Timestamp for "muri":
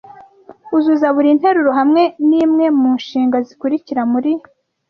4.11-4.31